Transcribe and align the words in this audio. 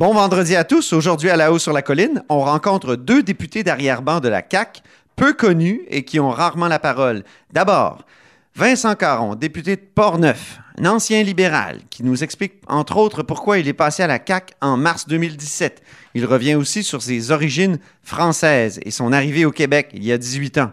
Bon 0.00 0.14
vendredi 0.14 0.56
à 0.56 0.64
tous. 0.64 0.94
Aujourd'hui, 0.94 1.28
à 1.28 1.36
la 1.36 1.52
haut 1.52 1.58
sur 1.58 1.74
la 1.74 1.82
colline, 1.82 2.22
on 2.30 2.40
rencontre 2.40 2.96
deux 2.96 3.22
députés 3.22 3.62
d'arrière-ban 3.62 4.20
de 4.20 4.30
la 4.30 4.42
CAQ, 4.42 4.80
peu 5.14 5.34
connus 5.34 5.82
et 5.88 6.06
qui 6.06 6.18
ont 6.18 6.30
rarement 6.30 6.68
la 6.68 6.78
parole. 6.78 7.22
D'abord, 7.52 8.06
Vincent 8.54 8.94
Caron, 8.94 9.34
député 9.34 9.76
de 9.76 9.82
Portneuf, 9.82 10.58
un 10.78 10.86
ancien 10.86 11.22
libéral, 11.22 11.80
qui 11.90 12.02
nous 12.02 12.24
explique 12.24 12.54
entre 12.66 12.96
autres 12.96 13.22
pourquoi 13.22 13.58
il 13.58 13.68
est 13.68 13.74
passé 13.74 14.02
à 14.02 14.06
la 14.06 14.18
CAQ 14.26 14.54
en 14.62 14.78
mars 14.78 15.06
2017. 15.06 15.82
Il 16.14 16.24
revient 16.24 16.54
aussi 16.54 16.82
sur 16.82 17.02
ses 17.02 17.30
origines 17.30 17.78
françaises 18.02 18.80
et 18.82 18.90
son 18.90 19.12
arrivée 19.12 19.44
au 19.44 19.52
Québec 19.52 19.90
il 19.92 20.02
y 20.02 20.12
a 20.12 20.16
18 20.16 20.56
ans. 20.56 20.72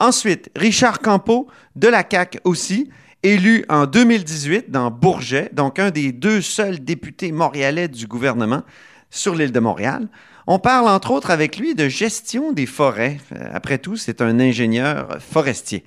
Ensuite, 0.00 0.50
Richard 0.54 0.98
Campeau, 0.98 1.48
de 1.76 1.88
la 1.88 2.04
CAQ 2.06 2.40
aussi, 2.44 2.90
élu 3.22 3.64
en 3.68 3.86
2018 3.86 4.70
dans 4.70 4.90
Bourget, 4.90 5.50
donc 5.52 5.78
un 5.78 5.90
des 5.90 6.12
deux 6.12 6.40
seuls 6.40 6.80
députés 6.80 7.32
montréalais 7.32 7.88
du 7.88 8.06
gouvernement 8.06 8.62
sur 9.10 9.34
l'île 9.34 9.52
de 9.52 9.60
Montréal. 9.60 10.08
On 10.46 10.58
parle 10.58 10.88
entre 10.88 11.10
autres 11.10 11.30
avec 11.30 11.58
lui 11.58 11.74
de 11.74 11.88
gestion 11.88 12.52
des 12.52 12.66
forêts. 12.66 13.18
Euh, 13.32 13.50
après 13.52 13.78
tout, 13.78 13.96
c'est 13.96 14.20
un 14.22 14.40
ingénieur 14.40 15.18
forestier. 15.20 15.84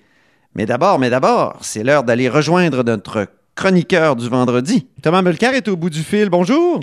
Mais 0.56 0.66
d'abord, 0.66 1.00
mais 1.00 1.10
d'abord, 1.10 1.58
c'est 1.62 1.84
l'heure 1.84 2.04
d'aller 2.04 2.30
rejoindre 2.30 2.84
notre 2.84 3.28
chroniqueur 3.56 4.16
du 4.16 4.30
vendredi. 4.30 4.88
Thomas 5.02 5.22
Mulcair 5.22 5.54
est 5.56 5.68
au 5.68 5.76
bout 5.76 5.90
du 5.90 6.02
fil. 6.04 6.30
Bonjour. 6.30 6.80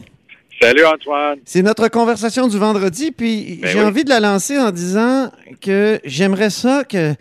Salut 0.60 0.84
Antoine. 0.84 1.38
C'est 1.44 1.62
notre 1.62 1.88
conversation 1.88 2.48
du 2.48 2.58
vendredi, 2.58 3.12
puis 3.12 3.60
Ben 3.62 3.70
j'ai 3.70 3.78
oui. 3.80 3.84
envie 3.86 4.04
de 4.04 4.10
la 4.10 4.20
lancer 4.20 4.58
en 4.58 4.70
disant 4.72 5.30
que 5.60 6.00
j'aimerais 6.04 6.50
ça 6.50 6.84
que 6.84 7.14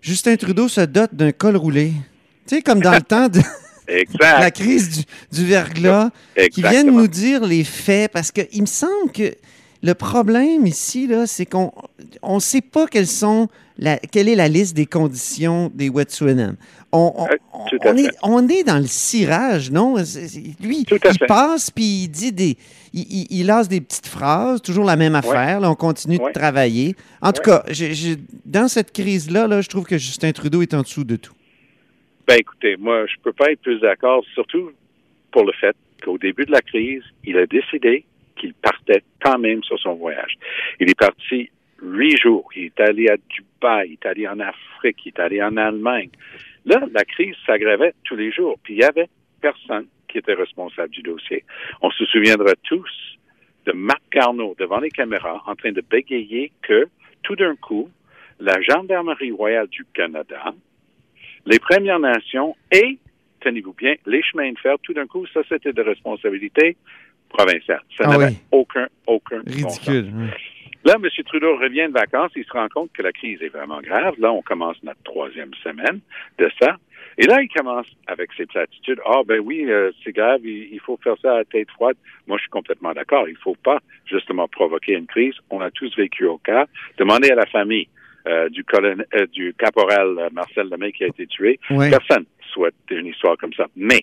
Justin 0.00 0.36
Trudeau 0.36 0.68
se 0.68 0.80
dote 0.82 1.14
d'un 1.14 1.32
col 1.32 1.56
roulé. 1.56 1.92
Tu 2.48 2.56
sais, 2.56 2.62
comme 2.62 2.80
dans 2.80 2.92
le 2.92 3.02
temps 3.02 3.28
de 3.28 3.40
la 4.20 4.50
crise 4.50 4.88
du, 5.30 5.38
du 5.38 5.46
verglas, 5.46 6.10
qui 6.52 6.62
viennent 6.62 6.90
nous 6.90 7.08
dire 7.08 7.44
les 7.44 7.64
faits, 7.64 8.10
parce 8.12 8.30
qu'il 8.32 8.60
me 8.62 8.66
semble 8.66 9.12
que 9.12 9.34
le 9.82 9.94
problème 9.94 10.66
ici, 10.66 11.06
là, 11.06 11.26
c'est 11.26 11.46
qu'on 11.46 11.70
on 12.22 12.40
sait 12.40 12.60
pas 12.60 12.86
quelles 12.88 13.06
sont 13.06 13.48
la- 13.78 13.96
quelle 13.98 14.28
est 14.28 14.34
la 14.34 14.48
liste 14.48 14.74
des 14.74 14.86
conditions 14.86 15.70
des 15.72 15.88
Wet'suwet'en. 15.88 16.54
On, 16.90 17.12
on, 17.16 17.26
Euh, 17.26 17.78
on 17.84 17.96
est, 17.96 18.08
on 18.24 18.48
est 18.48 18.64
dans 18.64 18.78
le 18.78 18.88
cirage, 18.88 19.70
non? 19.70 19.94
Lui, 20.60 20.84
il 20.84 20.86
fait. 20.88 21.26
passe 21.28 21.70
puis 21.70 21.84
il 22.04 22.08
dit 22.08 22.32
des. 22.32 22.56
Il, 22.92 23.02
il- 23.08 23.26
il 23.30 23.46
lance 23.46 23.68
des 23.68 23.80
petites 23.80 24.06
phrases, 24.08 24.60
toujours 24.62 24.84
la 24.84 24.96
même 24.96 25.14
affaire. 25.14 25.60
là, 25.60 25.70
on 25.70 25.76
continue 25.76 26.18
Ouais. 26.18 26.32
de 26.32 26.38
travailler. 26.38 26.96
En 27.22 27.30
tout 27.32 27.42
cas, 27.42 27.62
dans 28.46 28.66
cette 28.66 28.90
crise-là, 28.92 29.46
là, 29.46 29.60
je 29.60 29.68
trouve 29.68 29.84
que 29.84 29.96
Justin 29.98 30.32
Trudeau 30.32 30.60
est 30.62 30.74
en 30.74 30.82
dessous 30.82 31.04
de 31.04 31.14
tout. 31.16 31.32
Ben 32.28 32.36
écoutez, 32.38 32.76
moi, 32.76 33.06
je 33.06 33.14
peux 33.22 33.32
pas 33.32 33.50
être 33.50 33.62
plus 33.62 33.80
d'accord, 33.80 34.22
surtout 34.34 34.70
pour 35.30 35.46
le 35.46 35.52
fait 35.52 35.74
qu'au 36.04 36.18
début 36.18 36.44
de 36.44 36.52
la 36.52 36.60
crise, 36.60 37.02
il 37.24 37.38
a 37.38 37.46
décidé 37.46 38.04
qu'il 38.36 38.52
partait 38.52 39.02
quand 39.24 39.38
même 39.38 39.62
sur 39.62 39.78
son 39.78 39.94
voyage. 39.94 40.34
Il 40.78 40.90
est 40.90 40.98
parti 40.98 41.48
huit 41.80 42.18
jours. 42.20 42.46
Il 42.54 42.64
est 42.64 42.80
allé 42.80 43.08
à 43.08 43.16
Dubaï, 43.16 43.88
il 43.88 43.92
est 43.94 44.06
allé 44.06 44.28
en 44.28 44.40
Afrique, 44.40 44.98
il 45.06 45.08
est 45.08 45.20
allé 45.20 45.42
en 45.42 45.56
Allemagne. 45.56 46.10
Là, 46.66 46.82
la 46.92 47.02
crise 47.06 47.34
s'aggravait 47.46 47.94
tous 48.04 48.16
les 48.16 48.30
jours, 48.30 48.58
puis 48.62 48.74
il 48.74 48.80
y 48.80 48.84
avait 48.84 49.08
personne 49.40 49.86
qui 50.06 50.18
était 50.18 50.34
responsable 50.34 50.90
du 50.90 51.00
dossier. 51.00 51.44
On 51.80 51.90
se 51.90 52.04
souviendra 52.04 52.52
tous 52.64 52.90
de 53.64 53.72
Marc 53.72 54.02
Garneau 54.12 54.54
devant 54.58 54.80
les 54.80 54.90
caméras 54.90 55.42
en 55.46 55.54
train 55.54 55.72
de 55.72 55.80
bégayer 55.80 56.52
que 56.60 56.88
tout 57.22 57.36
d'un 57.36 57.56
coup, 57.56 57.88
la 58.38 58.60
Gendarmerie 58.60 59.32
royale 59.32 59.68
du 59.68 59.86
Canada, 59.94 60.52
les 61.46 61.58
Premières 61.58 61.98
Nations 62.00 62.56
et, 62.72 62.98
tenez-vous 63.40 63.72
bien, 63.74 63.94
les 64.06 64.22
chemins 64.22 64.50
de 64.52 64.58
fer, 64.58 64.76
tout 64.82 64.92
d'un 64.94 65.06
coup, 65.06 65.26
ça, 65.32 65.40
c'était 65.48 65.72
de 65.72 65.82
responsabilité 65.82 66.76
provinciale. 67.28 67.82
Ça 67.96 68.04
Ah 68.06 68.08
n'avait 68.10 68.26
oui. 68.32 68.38
aucun, 68.52 68.86
aucun 69.06 69.40
bon 69.40 69.52
sens. 69.68 69.78
Ridicule. 69.86 70.12
hein. 70.14 70.30
Là, 70.84 70.94
M. 70.96 71.08
Trudeau 71.26 71.56
revient 71.56 71.86
de 71.88 71.92
vacances, 71.92 72.30
il 72.36 72.44
se 72.44 72.52
rend 72.52 72.68
compte 72.68 72.90
que 72.92 73.02
la 73.02 73.12
crise 73.12 73.42
est 73.42 73.48
vraiment 73.48 73.80
grave. 73.80 74.14
Là, 74.18 74.32
on 74.32 74.42
commence 74.42 74.80
notre 74.84 75.02
troisième 75.02 75.52
semaine 75.62 76.00
de 76.38 76.50
ça. 76.60 76.76
Et 77.18 77.26
là, 77.26 77.42
il 77.42 77.48
commence 77.48 77.86
avec 78.06 78.30
ses 78.36 78.46
platitudes. 78.46 79.00
Ah, 79.04 79.22
ben 79.26 79.40
oui, 79.40 79.64
euh, 79.68 79.90
c'est 80.04 80.12
grave, 80.12 80.40
il, 80.44 80.68
il 80.72 80.80
faut 80.80 80.96
faire 81.02 81.16
ça 81.20 81.36
à 81.38 81.44
tête 81.44 81.68
froide. 81.72 81.96
Moi, 82.28 82.36
je 82.38 82.42
suis 82.42 82.50
complètement 82.50 82.92
d'accord. 82.92 83.28
Il 83.28 83.36
faut 83.36 83.56
pas, 83.56 83.80
justement, 84.06 84.46
provoquer 84.46 84.92
une 84.92 85.06
crise. 85.06 85.34
On 85.50 85.60
a 85.60 85.70
tous 85.72 85.94
vécu 85.96 86.24
au 86.26 86.38
cas. 86.38 86.66
Demandez 86.96 87.30
à 87.30 87.34
la 87.34 87.46
famille 87.46 87.88
euh, 88.28 88.48
du, 88.50 88.62
colonel, 88.62 89.06
euh, 89.14 89.26
du 89.26 89.54
caporal 89.54 90.18
euh, 90.18 90.28
Marcel 90.32 90.68
Lemay 90.68 90.92
qui 90.92 91.04
a 91.04 91.06
été 91.06 91.26
tué. 91.26 91.58
Ouais. 91.70 91.88
Personne 91.88 92.26
souhaite 92.52 92.74
une 92.90 93.06
histoire 93.06 93.38
comme 93.38 93.54
ça. 93.54 93.66
Mais, 93.74 94.00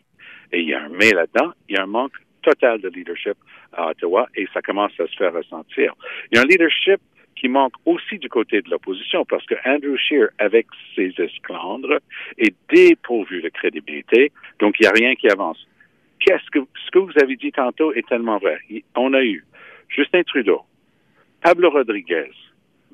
et 0.52 0.62
il 0.62 0.70
y 0.70 0.74
a 0.74 0.84
un 0.84 0.90
mais 0.90 1.12
là-dedans, 1.12 1.52
il 1.70 1.76
y 1.76 1.78
a 1.78 1.84
un 1.84 1.88
manque 1.88 2.16
total 2.42 2.82
de 2.82 2.90
leadership 2.90 3.36
à 3.74 3.90
Ottawa 3.90 4.28
et 4.36 4.48
ça 4.52 4.62
commence 4.62 4.92
à 5.00 5.06
se 5.06 5.16
faire 5.16 5.32
ressentir. 5.32 5.94
Il 6.32 6.38
y 6.38 6.40
a 6.40 6.42
un 6.42 6.46
leadership 6.46 7.00
qui 7.36 7.50
manque 7.50 7.74
aussi 7.86 8.18
du 8.18 8.28
côté 8.28 8.62
de 8.62 8.70
l'opposition 8.72 9.26
parce 9.26 9.46
que 9.46 9.56
Andrew 9.66 9.96
Scheer, 9.98 10.30
avec 10.40 10.68
ses 10.96 11.14
esclandres, 11.20 12.00
est 12.38 12.56
dépourvu 12.74 13.42
de 13.42 13.50
crédibilité, 13.50 14.32
donc 14.60 14.76
il 14.80 14.84
n'y 14.84 14.88
a 14.88 14.92
rien 14.92 15.16
qui 15.16 15.30
avance. 15.30 15.68
Qu'est-ce 16.20 16.50
que 16.50 16.66
ce 16.86 16.92
que 16.92 17.00
vous 17.00 17.14
avez 17.22 17.36
dit 17.36 17.52
tantôt 17.52 17.94
est 17.94 18.08
tellement 18.08 18.40
vrai. 18.40 18.58
On 18.96 19.14
a 19.14 19.22
eu 19.22 19.46
Justin 19.90 20.24
Trudeau, 20.24 20.62
Pablo 21.42 21.70
Rodriguez, 21.70 22.32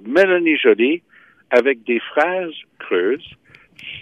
Mélanie 0.03 0.57
Joly, 0.57 1.03
avec 1.51 1.83
des 1.83 1.99
phrases 1.99 2.53
creuses, 2.79 3.29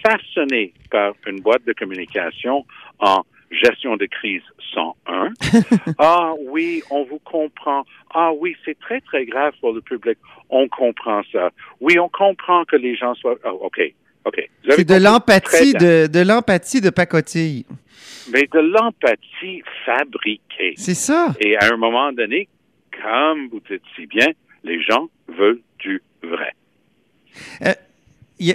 façonnées 0.06 0.72
par 0.90 1.12
une 1.26 1.40
boîte 1.40 1.64
de 1.66 1.72
communication 1.72 2.64
en 2.98 3.24
gestion 3.50 3.96
de 3.96 4.06
crise 4.06 4.42
101. 4.74 5.32
ah 5.98 6.32
oui, 6.46 6.82
on 6.90 7.04
vous 7.04 7.18
comprend. 7.18 7.84
Ah 8.14 8.32
oui, 8.32 8.56
c'est 8.64 8.78
très, 8.78 9.00
très 9.00 9.24
grave 9.26 9.52
pour 9.60 9.72
le 9.72 9.80
public. 9.80 10.18
On 10.48 10.68
comprend 10.68 11.22
ça. 11.32 11.50
Oui, 11.80 11.98
on 11.98 12.08
comprend 12.08 12.64
que 12.64 12.76
les 12.76 12.96
gens 12.96 13.14
soient... 13.14 13.36
Ah, 13.44 13.52
OK, 13.52 13.80
OK. 14.24 14.48
C'est 14.68 14.88
de 14.88 14.94
l'empathie 14.94 15.72
de, 15.72 16.06
de 16.06 16.20
l'empathie 16.20 16.80
de 16.80 16.90
pacotille. 16.90 17.66
Mais 18.32 18.46
de 18.52 18.60
l'empathie 18.60 19.62
fabriquée. 19.84 20.74
C'est 20.76 20.94
ça. 20.94 21.34
Et 21.40 21.56
à 21.56 21.72
un 21.72 21.76
moment 21.76 22.12
donné, 22.12 22.48
comme 23.02 23.48
vous 23.48 23.60
dites 23.68 23.82
si 23.96 24.06
bien, 24.06 24.28
les 24.62 24.80
gens 24.82 25.08
veulent 25.28 25.60
du 25.78 26.02
vrai. 26.22 26.52
A- 27.64 27.74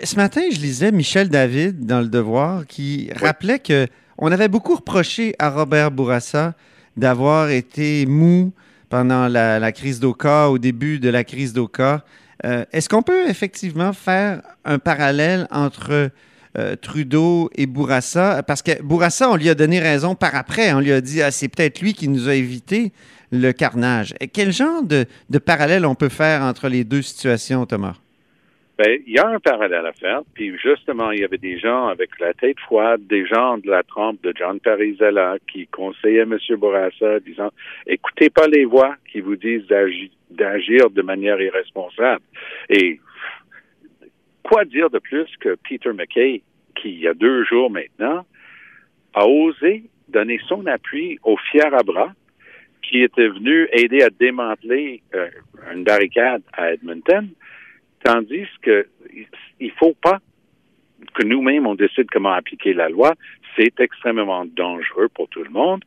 ce 0.04 0.16
matin, 0.16 0.42
je 0.52 0.58
lisais 0.60 0.92
Michel 0.92 1.30
David 1.30 1.86
dans 1.86 2.00
Le 2.00 2.08
Devoir 2.08 2.66
qui 2.66 3.10
rappelait 3.16 3.60
que 3.60 3.88
on 4.18 4.32
avait 4.32 4.48
beaucoup 4.48 4.76
reproché 4.76 5.36
à 5.40 5.50
Robert 5.50 5.92
Bourassa 5.92 6.54
d'avoir 6.98 7.50
été 7.50 8.06
mou 8.06 8.52
pendant 8.90 9.28
la, 9.28 9.60
la 9.60 9.72
crise 9.72 10.00
d'Oka, 10.00 10.50
au 10.50 10.58
début 10.58 11.00
de 11.00 11.10
la 11.10 11.24
crise 11.24 11.54
d'Oka. 11.54 12.04
Euh, 12.46 12.64
Est-ce 12.72 12.88
qu'on 12.90 13.02
peut 13.02 13.28
effectivement 13.30 13.92
faire 13.94 14.42
un 14.64 14.80
parallèle 14.80 15.48
entre 15.52 16.10
euh, 16.58 16.76
Trudeau 16.78 17.50
et 17.56 17.66
Bourassa? 17.66 18.42
Parce 18.44 18.62
que 18.62 18.82
Bourassa, 18.82 19.30
on 19.30 19.36
lui 19.36 19.50
a 19.50 19.56
donné 19.56 19.80
raison 19.80 20.16
par 20.16 20.34
après. 20.36 20.72
On 20.74 20.80
lui 20.80 20.94
a 20.94 21.02
dit, 21.02 21.22
ah, 21.22 21.32
c'est 21.32 21.50
peut-être 21.50 21.82
lui 21.82 21.94
qui 21.94 22.08
nous 22.08 22.30
a 22.30 22.36
évité 22.36 22.94
le 23.32 23.52
carnage. 23.52 24.14
Et 24.22 24.28
quel 24.30 24.54
genre 24.54 24.82
de, 24.84 25.06
de 25.30 25.38
parallèle 25.40 25.86
on 25.86 25.96
peut 25.96 26.10
faire 26.10 26.42
entre 26.44 26.70
les 26.70 26.84
deux 26.86 27.02
situations, 27.02 27.66
Thomas? 27.66 27.96
Ben, 28.78 29.00
il 29.08 29.14
y 29.14 29.20
a 29.20 29.28
un 29.28 29.40
parallèle 29.40 29.86
à 29.86 29.94
faire. 29.94 30.22
Puis 30.34 30.58
justement, 30.58 31.12
il 31.12 31.22
y 31.22 31.24
avait 31.24 31.38
des 31.38 31.58
gens 31.58 31.88
avec 31.88 32.20
la 32.20 32.34
tête 32.34 32.60
froide, 32.60 33.08
des 33.08 33.26
gens 33.26 33.58
de 33.58 33.70
la 33.70 33.84
trempe 33.84 34.22
de 34.22 34.34
John 34.36 34.60
Parizella 34.60 35.38
qui 35.50 35.68
conseillaient 35.68 36.24
M. 36.24 36.38
Bourassa, 36.58 37.20
disant 37.22 37.52
écoutez 37.88 38.30
pas 38.30 38.48
les 38.48 38.66
voix 38.66 38.96
qui 39.10 39.22
vous 39.22 39.38
disent 39.38 39.66
d'agi- 39.68 40.12
d'agir 40.30 40.90
de 40.90 41.02
manière 41.02 41.40
irresponsable. 41.40 42.24
Et 42.70 43.00
quoi 44.44 44.66
dire 44.66 44.90
de 44.90 45.00
plus 45.00 45.30
que 45.40 45.56
Peter 45.68 45.94
McKay, 45.94 46.42
qui 46.76 46.90
il 46.90 47.00
y 47.00 47.08
a 47.08 47.14
deux 47.14 47.46
jours 47.46 47.72
maintenant, 47.72 48.26
a 49.14 49.26
osé 49.26 49.84
donner 50.10 50.40
son 50.48 50.66
appui 50.68 51.18
au 51.24 51.38
fier 51.38 51.74
à 51.74 51.82
bras 51.82 52.12
qui 52.82 53.02
était 53.02 53.30
venu 53.30 53.68
aider 53.72 54.04
à 54.04 54.10
démanteler 54.10 55.02
euh, 55.16 55.30
une 55.74 55.84
barricade 55.84 56.44
à 56.54 56.74
Edmonton, 56.74 57.30
tandis 58.06 58.48
que 58.62 58.86
il 59.60 59.72
faut 59.72 59.96
pas 60.02 60.20
que 61.16 61.26
nous-mêmes 61.26 61.66
on 61.66 61.76
décide 61.76 62.08
comment 62.12 62.34
appliquer 62.34 62.74
la 62.74 62.88
loi. 62.90 63.14
C'est 63.58 63.80
extrêmement 63.80 64.46
dangereux 64.46 65.10
pour 65.14 65.28
tout 65.30 65.44
le 65.44 65.50
monde. 65.50 65.84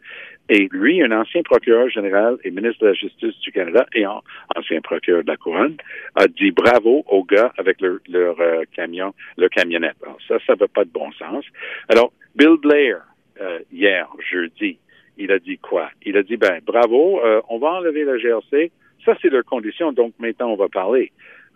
Et 0.50 0.66
lui, 0.72 1.02
un 1.02 1.12
ancien 1.12 1.42
procureur 1.42 1.90
général 1.90 2.38
et 2.42 2.50
ministre 2.50 2.80
de 2.82 2.88
la 2.88 2.94
Justice 2.94 3.38
du 3.40 3.52
Canada 3.52 3.84
et 3.94 4.06
en- 4.06 4.22
ancien 4.56 4.80
procureur 4.80 5.22
de 5.22 5.28
la 5.30 5.36
Couronne, 5.36 5.76
a 6.14 6.26
dit 6.26 6.50
bravo 6.50 7.04
aux 7.06 7.22
gars 7.24 7.52
avec 7.58 7.80
leur, 7.82 7.98
leur 8.08 8.40
euh, 8.40 8.62
camion, 8.74 9.12
leur 9.36 9.50
camionnette. 9.50 9.96
Alors, 10.02 10.16
ça, 10.26 10.38
ça 10.46 10.54
va 10.54 10.66
pas 10.66 10.84
de 10.84 10.90
bon 10.90 11.12
sens. 11.12 11.44
Alors, 11.90 12.12
Bill 12.34 12.56
Blair, 12.62 13.02
euh, 13.42 13.58
hier, 13.70 14.08
jeudi, 14.30 14.78
il 15.18 15.30
a 15.32 15.38
dit 15.38 15.58
quoi? 15.58 15.90
Il 16.06 16.16
a 16.16 16.22
dit, 16.22 16.38
ben, 16.38 16.60
bravo, 16.64 17.20
euh, 17.22 17.42
on 17.50 17.58
va 17.58 17.68
enlever 17.74 18.04
la 18.04 18.16
GRC. 18.16 18.70
Ça, 19.04 19.14
c'est 19.20 19.28
leur 19.28 19.44
condition, 19.44 19.92
donc 19.92 20.14
maintenant, 20.18 20.48
on 20.48 20.56
va 20.56 20.68
parler. 20.68 21.12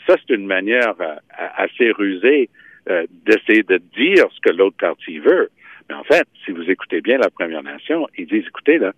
Ça, 0.07 0.17
c'est 0.17 0.35
une 0.35 0.47
manière 0.47 0.95
euh, 1.01 1.17
assez 1.57 1.91
rusée 1.93 2.49
euh, 2.91 3.07
d'essayer 3.25 3.63
de 3.63 3.81
dire 3.97 4.27
ce 4.35 4.41
que 4.41 4.55
l'autre 4.55 4.77
partie 4.79 5.19
veut. 5.19 5.51
Mais 5.89 5.95
en 5.95 6.05
fait, 6.05 6.27
si 6.45 6.53
vous 6.53 6.69
écoutez 6.71 7.01
bien 7.01 7.19
la 7.19 7.31
Première 7.31 7.63
Nation, 7.63 8.07
ils 8.17 8.27
disent, 8.27 8.45
écoutez, 8.49 8.79
là, 8.79 8.93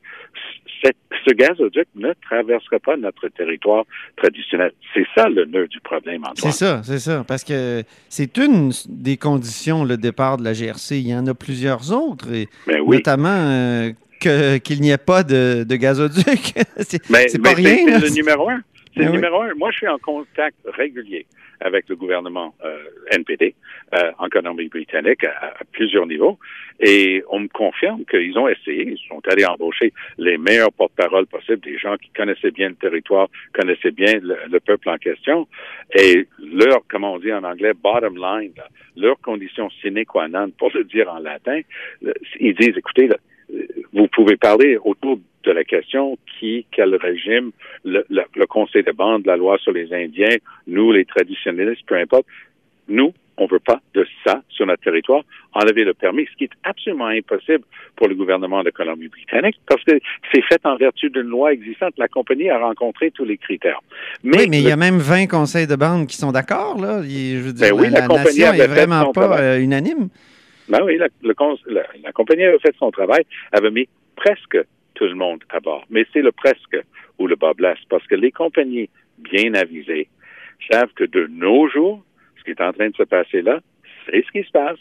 ce 1.26 1.32
gazoduc 1.32 1.86
ne 1.94 2.12
traversera 2.28 2.78
pas 2.78 2.96
notre 2.96 3.28
territoire 3.28 3.84
traditionnel. 4.16 4.72
C'est 4.92 5.06
ça 5.14 5.28
le 5.28 5.44
nœud 5.46 5.66
du 5.68 5.80
problème, 5.80 6.22
Antoine. 6.22 6.52
C'est 6.52 6.64
ça, 6.64 6.82
c'est 6.82 6.98
ça. 6.98 7.24
Parce 7.26 7.44
que 7.44 7.82
c'est 8.08 8.36
une 8.36 8.72
des 8.88 9.16
conditions, 9.16 9.84
le 9.84 9.96
départ 9.96 10.36
de 10.36 10.44
la 10.44 10.52
GRC. 10.52 10.98
Il 10.98 11.08
y 11.08 11.14
en 11.14 11.26
a 11.26 11.34
plusieurs 11.34 11.92
autres, 11.92 12.32
et 12.32 12.48
ben 12.66 12.80
oui. 12.80 12.96
notamment 12.96 13.28
euh, 13.28 13.92
qu'il 14.20 14.80
n'y 14.80 14.90
ait 14.90 14.98
pas 14.98 15.22
de, 15.22 15.64
gazoduc. 15.70 16.54
c'est 16.78 17.08
pas 17.08 17.54
rien. 17.54 17.98
C'est 18.00 18.08
le 18.08 18.14
numéro 18.14 18.48
un. 18.50 18.62
C'est 18.94 19.02
le 19.02 19.06
ben 19.06 19.14
numéro 19.16 19.42
un. 19.42 19.54
Moi, 19.54 19.70
je 19.72 19.78
suis 19.78 19.88
en 19.88 19.98
contact 19.98 20.56
régulier 20.66 21.26
avec 21.60 21.88
le 21.88 21.96
gouvernement 21.96 22.54
euh, 22.64 22.78
NPD 23.10 23.54
euh, 23.94 24.12
en 24.18 24.28
Colombie-Britannique 24.28 25.24
à, 25.24 25.54
plusieurs 25.72 26.06
niveaux. 26.06 26.38
Et 26.80 27.24
on 27.28 27.40
me 27.40 27.48
confirme 27.48 28.04
qu'ils 28.04 28.38
ont 28.38 28.48
essayé, 28.48 28.90
ils 28.92 29.08
sont 29.08 29.20
allés 29.28 29.44
embaucher 29.44 29.92
les 30.18 30.36
meilleurs 30.36 30.72
porte-parole 30.72 31.26
possibles, 31.26 31.60
des 31.60 31.78
gens 31.78 31.96
qui 31.96 32.10
connaissaient 32.10 32.50
bien 32.50 32.68
le 32.68 32.74
territoire, 32.74 33.28
connaissaient 33.52 33.90
bien 33.90 34.14
le, 34.22 34.60
peuple 34.60 34.88
en 34.88 34.98
question. 34.98 35.48
Et 35.94 36.26
leur, 36.40 36.82
comment 36.88 37.14
on 37.14 37.18
dit 37.18 37.32
en 37.32 37.44
anglais, 37.44 37.72
bottom 37.74 38.16
line, 38.16 38.52
leur 38.96 39.18
condition 39.20 39.70
sine 39.82 40.04
qua 40.04 40.28
non, 40.28 40.50
pour 40.50 40.70
le 40.74 40.84
dire 40.84 41.12
en 41.12 41.18
latin, 41.18 41.60
ils 42.40 42.54
disent, 42.54 42.76
écoutez, 42.76 43.08
vous 43.92 44.08
pouvez 44.08 44.36
parler 44.36 44.76
autour 44.82 45.18
de 45.44 45.52
la 45.52 45.64
question 45.64 46.18
qui, 46.38 46.66
quel 46.70 46.94
régime, 46.96 47.50
le, 47.84 48.04
Conseil 48.46 48.84
de 48.84 48.92
bande, 48.92 49.26
la 49.26 49.36
loi 49.36 49.58
sur 49.58 49.72
les 49.72 49.92
Indiens, 49.92 50.36
nous, 50.66 50.92
les 50.92 51.04
traditionnalistes, 51.04 51.82
peu 51.86 51.96
importe, 51.96 52.26
nous, 52.88 53.12
on 53.36 53.46
veut 53.46 53.58
pas 53.58 53.80
de 53.94 54.06
ça 54.24 54.42
sur 54.48 54.64
notre 54.66 54.82
territoire, 54.82 55.24
enlever 55.54 55.84
le 55.84 55.92
permis, 55.92 56.26
ce 56.30 56.36
qui 56.36 56.44
est 56.44 56.50
absolument 56.62 57.06
impossible 57.06 57.64
pour 57.96 58.06
le 58.06 58.14
gouvernement 58.14 58.62
de 58.62 58.70
Colombie-Britannique, 58.70 59.56
parce 59.66 59.82
que 59.82 59.98
c'est 60.32 60.42
fait 60.42 60.60
en 60.64 60.76
vertu 60.76 61.10
d'une 61.10 61.22
loi 61.22 61.52
existante. 61.52 61.94
La 61.98 62.06
compagnie 62.06 62.48
a 62.48 62.58
rencontré 62.58 63.10
tous 63.10 63.24
les 63.24 63.36
critères. 63.36 63.80
Mais 64.22 64.38
oui, 64.38 64.46
mais 64.48 64.58
il 64.58 64.68
y 64.68 64.70
a 64.70 64.76
même 64.76 64.98
20 64.98 65.26
conseils 65.26 65.66
de 65.66 65.74
bande 65.74 66.06
qui 66.06 66.16
sont 66.16 66.30
d'accord, 66.30 66.80
là. 66.80 67.02
Je 67.02 67.38
veux 67.38 67.52
dire, 67.52 67.74
ben 67.74 67.80
oui, 67.80 67.90
la, 67.90 68.06
nation 68.06 68.52
est 68.52 68.66
vraiment 68.68 69.10
pas 69.12 69.40
euh, 69.40 69.58
unanime. 69.58 70.08
Ben 70.68 70.80
oui, 70.84 70.96
la, 70.96 71.08
la, 71.22 72.12
compagnie 72.12 72.44
avait 72.44 72.58
fait 72.58 72.74
son 72.78 72.90
travail, 72.90 73.24
avait 73.52 73.70
mis 73.70 73.88
presque 74.16 74.58
tout 74.94 75.04
le 75.04 75.14
monde 75.14 75.42
à 75.50 75.60
bord. 75.60 75.84
Mais 75.90 76.06
c'est 76.12 76.22
le 76.22 76.32
presque 76.32 76.76
où 77.18 77.26
le 77.26 77.36
bas 77.36 77.52
blesse, 77.54 77.78
parce 77.88 78.06
que 78.06 78.14
les 78.14 78.32
compagnies 78.32 78.88
bien 79.18 79.54
avisées 79.54 80.08
savent 80.70 80.92
que 80.94 81.04
de 81.04 81.26
nos 81.30 81.68
jours, 81.68 82.02
ce 82.38 82.44
qui 82.44 82.50
est 82.50 82.60
en 82.60 82.72
train 82.72 82.88
de 82.88 82.96
se 82.96 83.02
passer 83.02 83.42
là, 83.42 83.60
c'est 84.06 84.24
ce 84.24 84.30
qui 84.32 84.46
se 84.46 84.50
passe 84.50 84.78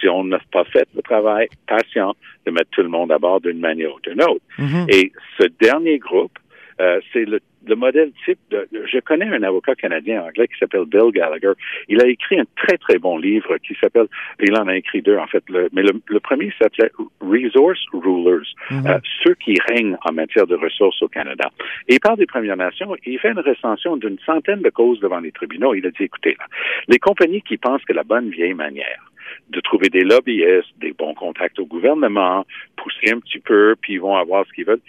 si 0.00 0.08
on 0.08 0.24
n'a 0.24 0.38
pas 0.52 0.64
fait 0.64 0.86
le 0.94 1.02
travail 1.02 1.48
patient 1.66 2.14
de 2.44 2.50
mettre 2.50 2.70
tout 2.70 2.82
le 2.82 2.88
monde 2.88 3.10
à 3.10 3.18
bord 3.18 3.40
d'une 3.40 3.58
manière 3.58 3.94
ou 3.94 4.00
d'une 4.00 4.22
autre. 4.22 4.42
Mm-hmm. 4.58 4.94
Et 4.94 5.12
ce 5.38 5.46
dernier 5.60 5.98
groupe, 5.98 6.38
euh, 6.80 7.00
c'est 7.12 7.24
le 7.24 7.40
le 7.66 7.76
modèle 7.76 8.12
type 8.24 8.38
de, 8.50 8.68
je 8.72 8.98
connais 9.00 9.26
un 9.26 9.42
avocat 9.42 9.74
canadien 9.74 10.22
anglais 10.22 10.48
qui 10.48 10.58
s'appelle 10.58 10.84
Bill 10.86 11.10
Gallagher. 11.12 11.52
Il 11.88 12.00
a 12.00 12.06
écrit 12.06 12.38
un 12.38 12.44
très, 12.56 12.78
très 12.78 12.98
bon 12.98 13.18
livre 13.18 13.56
qui 13.58 13.76
s'appelle, 13.80 14.06
il 14.40 14.56
en 14.56 14.68
a 14.68 14.76
écrit 14.76 15.02
deux, 15.02 15.16
en 15.16 15.26
fait, 15.26 15.42
le, 15.48 15.68
mais 15.72 15.82
le, 15.82 16.20
premier 16.20 16.52
s'appelait 16.60 16.90
Resource 17.20 17.80
Rulers, 17.92 18.46
mhm. 18.70 18.86
euh, 18.86 18.98
ceux 19.22 19.34
qui 19.34 19.56
règnent 19.68 19.96
en 20.04 20.12
matière 20.12 20.46
de 20.46 20.56
ressources 20.56 21.00
au 21.02 21.08
Canada. 21.08 21.50
Et 21.88 21.94
il 21.94 22.00
parle 22.00 22.18
des 22.18 22.26
Premières 22.26 22.56
Nations, 22.56 22.96
il 23.04 23.18
fait 23.18 23.32
une 23.32 23.40
recension 23.40 23.96
d'une 23.96 24.18
centaine 24.24 24.62
de 24.62 24.70
causes 24.70 25.00
devant 25.00 25.20
les 25.20 25.32
tribunaux. 25.32 25.74
Il 25.74 25.86
a 25.86 25.90
dit, 25.90 26.04
écoutez, 26.04 26.36
là, 26.38 26.46
les 26.88 26.98
compagnies 26.98 27.42
qui 27.42 27.56
pensent 27.56 27.84
que 27.84 27.92
la 27.92 28.04
bonne 28.04 28.30
vieille 28.30 28.54
manière, 28.54 29.10
de 29.50 29.60
trouver 29.60 29.88
des 29.88 30.02
lobbyistes, 30.02 30.72
des 30.80 30.92
bons 30.92 31.14
contacts 31.14 31.58
au 31.58 31.66
gouvernement, 31.66 32.44
pousser 32.76 33.12
un 33.12 33.20
petit 33.20 33.38
peu, 33.38 33.76
puis 33.80 33.94
ils 33.94 34.00
vont 34.00 34.16
avoir 34.16 34.46
ce 34.46 34.52
qu'ils 34.52 34.64
veulent. 34.64 34.80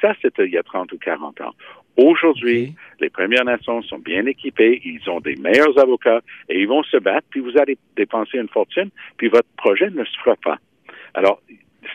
Ça, 0.00 0.14
c'était 0.20 0.46
il 0.46 0.52
y 0.52 0.58
a 0.58 0.62
30 0.62 0.92
ou 0.92 0.98
40 0.98 1.40
ans. 1.40 1.54
Aujourd'hui, 1.96 2.74
les 3.00 3.10
Premières 3.10 3.44
Nations 3.44 3.82
sont 3.82 3.98
bien 3.98 4.24
équipées, 4.26 4.80
ils 4.84 5.08
ont 5.10 5.20
des 5.20 5.36
meilleurs 5.36 5.78
avocats 5.78 6.22
et 6.48 6.60
ils 6.60 6.68
vont 6.68 6.82
se 6.82 6.96
battre, 6.96 7.26
puis 7.30 7.40
vous 7.40 7.58
allez 7.58 7.76
dépenser 7.96 8.38
une 8.38 8.48
fortune, 8.48 8.90
puis 9.18 9.28
votre 9.28 9.48
projet 9.56 9.90
ne 9.90 10.04
se 10.04 10.18
fera 10.24 10.36
pas. 10.36 10.58
Alors, 11.14 11.42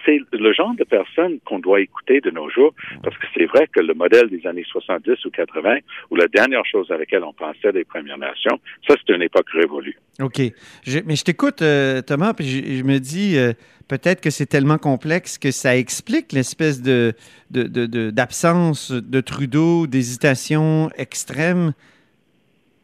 c'est 0.05 0.19
le 0.31 0.53
genre 0.53 0.73
de 0.75 0.83
personnes 0.83 1.39
qu'on 1.45 1.59
doit 1.59 1.81
écouter 1.81 2.21
de 2.21 2.29
nos 2.29 2.49
jours, 2.49 2.73
parce 3.03 3.17
que 3.17 3.25
c'est 3.35 3.45
vrai 3.45 3.67
que 3.67 3.79
le 3.79 3.93
modèle 3.93 4.29
des 4.29 4.45
années 4.47 4.65
70 4.67 5.25
ou 5.25 5.29
80, 5.29 5.77
ou 6.09 6.15
la 6.15 6.27
dernière 6.27 6.65
chose 6.65 6.89
à 6.91 6.97
laquelle 6.97 7.23
on 7.23 7.33
pensait 7.33 7.71
des 7.71 7.83
Premières 7.83 8.17
Nations, 8.17 8.59
ça, 8.87 8.95
c'est 8.95 9.13
une 9.13 9.21
époque 9.21 9.49
révolue. 9.51 9.97
OK. 10.21 10.39
mais 10.39 11.15
je 11.15 11.23
t'écoute, 11.23 11.61
euh, 11.61 12.01
Thomas, 12.01 12.33
puis 12.33 12.45
je, 12.47 12.83
me 12.83 12.99
dis, 12.99 13.37
euh, 13.37 13.53
peut-être 13.87 14.21
que 14.21 14.29
c'est 14.29 14.45
tellement 14.45 14.77
complexe 14.77 15.37
que 15.37 15.51
ça 15.51 15.77
explique 15.77 16.31
l'espèce 16.33 16.81
de, 16.81 17.13
d'absence 17.49 18.91
de, 18.91 19.21
Trudeau, 19.21 19.87
d'hésitation 19.87 20.89
extrême. 20.97 21.73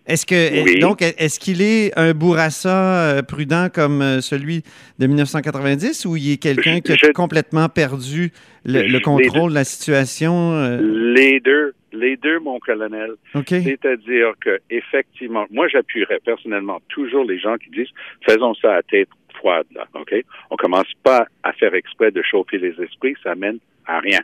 Est-ce 0.06 0.26
que 0.26 0.80
donc 0.82 1.02
est-ce 1.02 1.40
qu'il 1.40 1.62
est 1.62 1.98
un 1.98 2.14
bourrassa 2.14 3.18
euh, 3.18 3.22
prudent 3.22 3.68
comme 3.74 4.02
euh, 4.02 4.20
celui 4.20 4.64
de 5.00 5.08
1990 5.08 6.06
ou 6.06 6.18
il 6.18 6.34
est 6.34 6.38
quelqu'un 6.38 6.82
qui 6.82 6.92
a 6.92 7.14
complètement 7.14 7.70
perdu 7.70 8.32
le, 8.66 9.00
contrôle 9.00 9.52
de 9.52 9.56
la 9.56 9.64
situation 9.64 10.52
euh? 10.54 11.14
Les 11.14 11.40
deux, 11.40 11.74
les 11.94 12.18
deux, 12.18 12.40
mon 12.40 12.60
colonel. 12.60 13.12
C'est-à-dire 13.48 14.34
que 14.42 14.60
effectivement, 14.70 15.46
moi 15.52 15.70
j'appuierais 15.70 16.20
personnellement 16.26 16.82
toujours 16.90 17.24
les 17.24 17.40
gens 17.40 17.56
qui 17.56 17.70
disent 17.70 17.94
faisons 18.28 18.54
ça 18.56 18.76
à 18.76 18.84
tête 18.84 19.10
froide 19.36 19.68
là, 19.74 19.88
ok? 19.94 20.14
On 20.50 20.58
commence 20.58 20.92
pas 21.02 21.28
à 21.44 21.54
faire 21.54 21.74
exprès 21.76 22.12
de 22.12 22.22
chauffer 22.22 22.58
les 22.58 22.76
esprits, 22.82 23.16
ça 23.24 23.36
mène 23.36 23.60
à 23.86 24.00
rien. 24.02 24.20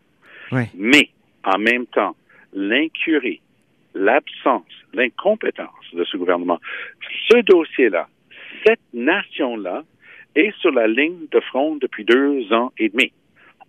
Mais 0.76 1.10
en 1.44 1.58
même 1.58 1.86
temps, 1.86 2.16
l'incurie, 2.54 3.40
l'absence, 3.94 4.72
l'incompétence 4.94 5.94
de 5.94 6.04
ce 6.04 6.18
gouvernement, 6.18 6.60
ce 7.30 7.38
dossier-là, 7.42 8.08
cette 8.66 8.82
nation-là 8.94 9.84
est 10.36 10.56
sur 10.60 10.72
la 10.72 10.88
ligne 10.88 11.28
de 11.32 11.40
front 11.40 11.76
depuis 11.76 12.06
deux 12.06 12.52
ans 12.54 12.72
et 12.78 12.90
demi. 12.90 13.12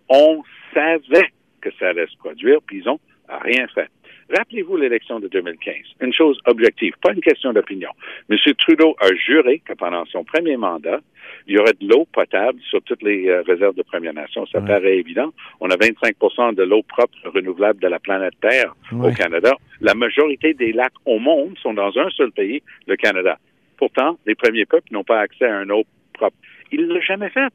On 0.09 0.43
savait 0.73 1.31
que 1.61 1.69
ça 1.79 1.89
allait 1.89 2.07
se 2.07 2.17
produire, 2.17 2.59
puis 2.65 2.79
ils 2.79 2.85
n'ont 2.85 2.99
rien 3.27 3.67
fait. 3.67 3.89
Rappelez-vous 4.35 4.77
l'élection 4.77 5.19
de 5.19 5.27
2015. 5.27 5.75
Une 5.99 6.13
chose 6.13 6.39
objective, 6.45 6.93
pas 7.01 7.11
une 7.11 7.21
question 7.21 7.51
d'opinion. 7.51 7.89
M. 8.29 8.37
Trudeau 8.57 8.95
a 8.99 9.13
juré 9.13 9.59
que 9.59 9.73
pendant 9.73 10.05
son 10.05 10.23
premier 10.23 10.55
mandat, 10.55 11.01
il 11.47 11.55
y 11.55 11.57
aurait 11.57 11.73
de 11.73 11.87
l'eau 11.87 12.05
potable 12.11 12.59
sur 12.61 12.81
toutes 12.83 13.01
les 13.01 13.27
euh, 13.27 13.41
réserves 13.41 13.75
de 13.75 13.83
Première 13.83 14.13
Nation. 14.13 14.45
Ça 14.47 14.61
paraît 14.61 14.97
évident. 14.97 15.31
On 15.59 15.69
a 15.69 15.75
25 15.75 16.55
de 16.55 16.63
l'eau 16.63 16.83
propre 16.83 17.17
renouvelable 17.25 17.79
de 17.81 17.87
la 17.87 17.99
planète 17.99 18.33
Terre 18.41 18.75
au 18.91 19.11
Canada. 19.11 19.53
La 19.79 19.93
majorité 19.93 20.53
des 20.53 20.71
lacs 20.71 20.93
au 21.05 21.19
monde 21.19 21.57
sont 21.61 21.73
dans 21.73 21.97
un 21.97 22.09
seul 22.11 22.31
pays, 22.31 22.61
le 22.87 22.95
Canada. 22.95 23.37
Pourtant, 23.77 24.17
les 24.25 24.35
premiers 24.35 24.65
peuples 24.65 24.91
n'ont 24.91 25.03
pas 25.03 25.19
accès 25.19 25.45
à 25.45 25.57
un 25.57 25.69
eau 25.69 25.83
propre. 26.13 26.37
Il 26.71 26.87
l'a 26.87 27.01
jamais 27.01 27.29
fait. 27.29 27.49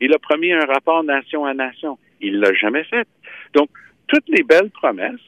Il 0.00 0.12
a 0.12 0.18
promis 0.18 0.52
un 0.52 0.64
rapport 0.64 1.04
nation 1.04 1.44
à 1.44 1.54
nation. 1.54 1.98
Il 2.20 2.40
l'a 2.40 2.52
jamais 2.54 2.84
fait. 2.84 3.06
Donc, 3.54 3.68
toutes 4.08 4.28
les 4.28 4.42
belles 4.42 4.70
promesses 4.70 5.20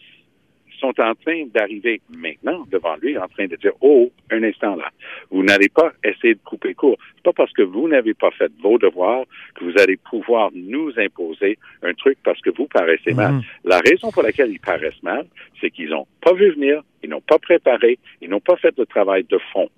sont 0.79 0.95
en 1.01 1.15
train 1.15 1.45
d'arriver 1.55 2.01
maintenant 2.11 2.65
devant 2.71 2.97
lui, 2.97 3.19
en 3.19 3.29
train 3.29 3.47
de 3.47 3.57
dire 3.57 3.73
Oh, 3.81 4.11
un 4.31 4.43
instant 4.43 4.77
là, 4.77 4.91
vous 5.31 5.43
n'allez 5.43 5.69
pas 5.69 5.93
essayer 6.05 6.35
de 6.35 6.41
couper 6.45 6.75
court. 6.75 6.97
C'est 7.17 7.25
pas 7.25 7.33
parce 7.33 7.53
que 7.53 7.63
vous 7.63 7.89
n'avez 7.89 8.15
pas 8.15 8.31
fait 8.31 8.51
vos 8.63 8.79
devoirs 8.79 9.25
que 9.55 9.65
vous 9.65 9.79
allez 9.79 9.97
pouvoir 9.97 10.51
nous 10.55 10.93
imposer 10.99 11.59
un 11.83 11.93
truc 11.95 12.19
parce 12.25 12.41
que 12.41 12.51
vous 12.51 12.67
paraissez 12.67 13.13
mal. 13.13 13.35
Mhm. 13.35 13.43
La 13.65 13.79
raison 13.79 14.11
pour 14.11 14.23
laquelle 14.23 14.51
ils 14.51 14.61
paraissent 14.61 15.03
mal, 15.03 15.27
c'est 15.61 15.71
qu'ils 15.71 15.91
n'ont 15.91 16.07
pas 16.21 16.33
vu 16.35 16.53
venir, 16.53 16.83
ils 17.03 17.11
n'ont 17.11 17.21
pas 17.21 17.39
préparé, 17.39 17.99
ils 18.21 18.29
n'ont 18.29 18.41
pas 18.41 18.57
fait 18.57 18.77
le 18.77 18.87
travail 18.87 19.25
de 19.29 19.39
fond. 19.53 19.69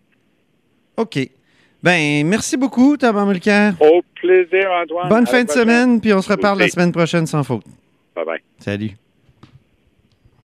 OK. 0.96 1.18
Ben, 1.82 2.26
merci 2.26 2.58
beaucoup, 2.58 2.98
Thomas 2.98 3.24
Mulcair. 3.24 3.72
Au 3.80 4.02
plaisir, 4.14 4.70
Antoine. 4.70 5.08
Bonne 5.08 5.26
fin 5.26 5.44
de 5.44 5.50
semaine, 5.50 6.00
puis 6.00 6.12
on 6.12 6.20
se 6.20 6.30
reparle 6.30 6.58
la 6.58 6.68
semaine 6.68 6.92
prochaine 6.92 7.26
sans 7.26 7.42
faute. 7.42 7.64
Bye 8.14 8.24
bye. 8.26 8.40
Salut. 8.58 8.99